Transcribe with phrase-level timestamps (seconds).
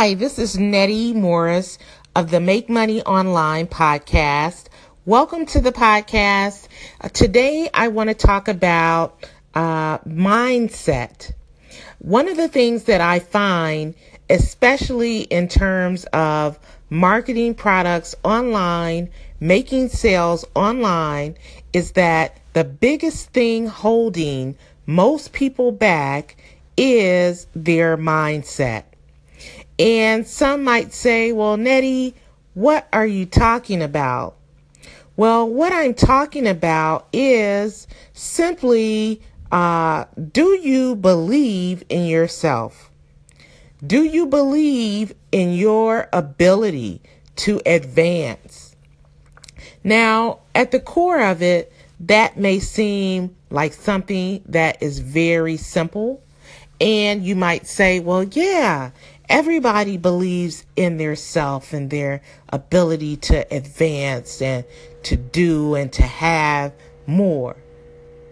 [0.00, 1.76] Hi, this is Nettie Morris
[2.14, 4.66] of the Make Money Online podcast.
[5.04, 6.68] Welcome to the podcast.
[7.00, 9.26] Uh, today, I want to talk about
[9.56, 11.32] uh, mindset.
[11.98, 13.96] One of the things that I find,
[14.30, 21.36] especially in terms of marketing products online, making sales online,
[21.72, 26.36] is that the biggest thing holding most people back
[26.76, 28.84] is their mindset.
[29.78, 32.14] And some might say, well, Nettie,
[32.54, 34.36] what are you talking about?
[35.16, 42.90] Well, what I'm talking about is simply uh, do you believe in yourself?
[43.86, 47.00] Do you believe in your ability
[47.36, 48.76] to advance?
[49.84, 56.22] Now, at the core of it, that may seem like something that is very simple.
[56.80, 58.90] And you might say, well, yeah,
[59.28, 64.64] everybody believes in their self and their ability to advance and
[65.04, 66.72] to do and to have
[67.06, 67.56] more.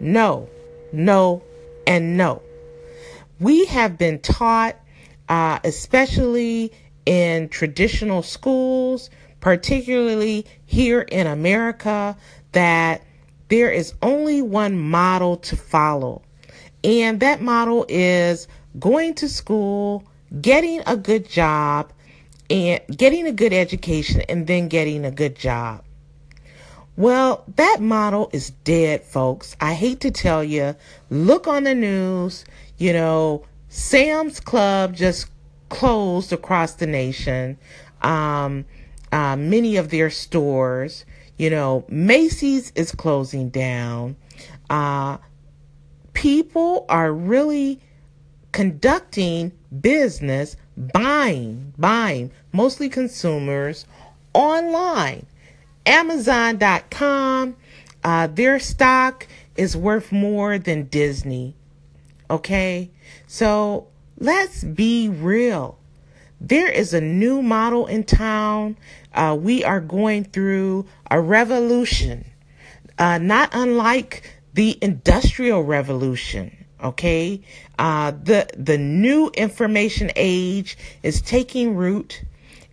[0.00, 0.48] No,
[0.92, 1.42] no,
[1.86, 2.42] and no.
[3.40, 4.76] We have been taught,
[5.28, 6.72] uh, especially
[7.06, 12.16] in traditional schools, particularly here in America,
[12.52, 13.02] that
[13.48, 16.22] there is only one model to follow.
[16.82, 20.04] And that model is going to school,
[20.40, 21.92] getting a good job,
[22.50, 25.82] and getting a good education, and then getting a good job.
[26.96, 29.56] Well, that model is dead, folks.
[29.60, 30.76] I hate to tell you.
[31.10, 32.44] Look on the news.
[32.78, 35.28] You know, Sam's Club just
[35.70, 37.58] closed across the nation.
[38.02, 38.64] Um,
[39.10, 41.04] uh, many of their stores.
[41.36, 44.14] You know, Macy's is closing down.
[44.70, 45.18] Uh,
[46.12, 47.80] people are really
[48.54, 53.84] conducting business, buying, buying, mostly consumers
[54.32, 55.26] online.
[55.84, 57.56] Amazon.com,
[58.04, 61.56] uh, their stock is worth more than Disney.
[62.30, 62.90] Okay?
[63.26, 65.76] So let's be real.
[66.40, 68.76] There is a new model in town.
[69.12, 72.24] Uh, we are going through a revolution,
[72.98, 74.22] uh, not unlike
[74.54, 76.63] the industrial revolution.
[76.84, 77.40] Okay,
[77.78, 82.22] uh, the the new information age is taking root,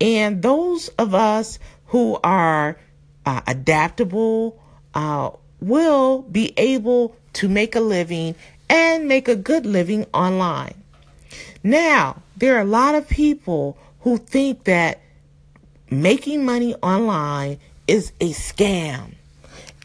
[0.00, 2.76] and those of us who are
[3.24, 4.60] uh, adaptable
[4.94, 5.30] uh,
[5.60, 8.34] will be able to make a living
[8.68, 10.74] and make a good living online.
[11.62, 15.00] Now, there are a lot of people who think that
[15.90, 19.14] making money online is a scam.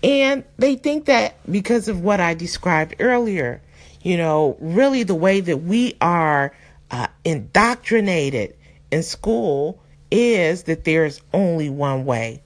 [0.04, 3.62] And they think that because of what I described earlier,
[4.08, 6.54] you know, really the way that we are
[6.92, 8.56] uh, indoctrinated
[8.90, 12.42] in school is that there's only one way.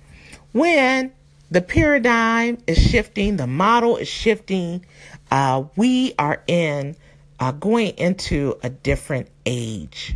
[0.54, 1.12] When
[1.52, 4.84] the paradigm is shifting, the model is shifting,
[5.30, 6.96] uh, we are in
[7.40, 10.16] uh, going into a different age.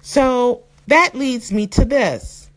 [0.00, 2.50] So that leads me to this.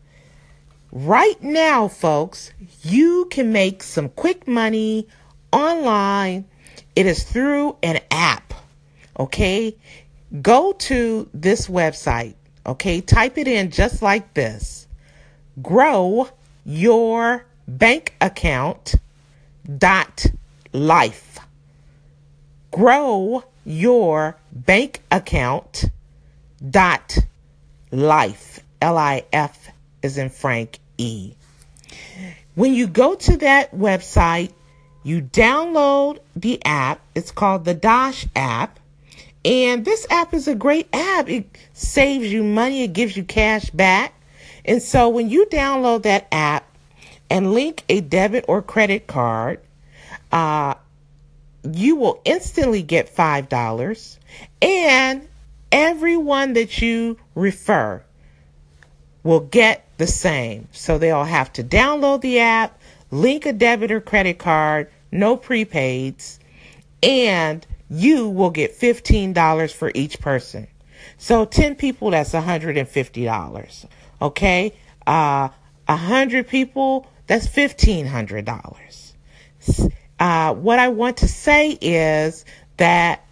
[0.90, 5.06] Right now, folks, you can make some quick money
[5.52, 6.46] online.
[6.96, 8.54] It is through an app.
[9.18, 9.76] Okay.
[10.42, 12.34] Go to this website.
[12.66, 13.00] Okay.
[13.00, 14.88] Type it in just like this.
[15.62, 16.28] Grow
[16.64, 18.94] your bank account
[19.78, 20.26] dot
[20.72, 21.38] life.
[22.70, 25.84] Grow your bank account
[26.68, 27.18] dot
[27.90, 28.60] life.
[28.80, 29.68] L I F
[30.02, 31.34] is in Frank E.
[32.54, 34.52] When you go to that website,
[35.06, 37.00] you download the app.
[37.14, 38.80] It's called the Dosh app.
[39.44, 41.28] And this app is a great app.
[41.28, 44.14] It saves you money, it gives you cash back.
[44.64, 46.66] And so when you download that app
[47.30, 49.60] and link a debit or credit card,
[50.32, 50.74] uh,
[51.62, 54.18] you will instantly get $5.
[54.60, 55.28] And
[55.70, 58.02] everyone that you refer
[59.22, 60.66] will get the same.
[60.72, 62.80] So they'll have to download the app,
[63.12, 66.38] link a debit or credit card, no prepaids,
[67.02, 70.66] and you will get $15 for each person.
[71.18, 73.86] So 10 people, that's $150.
[74.20, 74.72] Okay.
[75.06, 75.48] Uh,
[75.88, 79.12] a hundred people, that's $1,500.
[80.18, 82.44] Uh, what I want to say is
[82.78, 83.22] that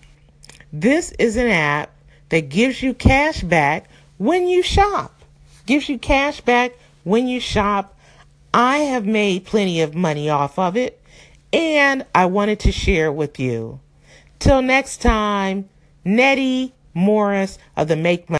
[0.73, 1.91] this is an app
[2.29, 3.89] that gives you cash back
[4.19, 5.23] when you shop.
[5.67, 6.73] Gives you cash back
[7.05, 7.99] when you shop.
[8.53, 11.01] I have made plenty of money off of it
[11.55, 13.79] and I wanted to share with you.
[14.41, 15.69] Till next time,
[16.05, 18.33] Nettie Morris of the Make Money